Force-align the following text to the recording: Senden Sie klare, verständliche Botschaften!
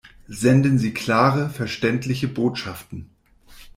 Senden 0.29 0.79
Sie 0.79 0.95
klare, 0.95 1.51
verständliche 1.51 2.27
Botschaften! 2.27 3.11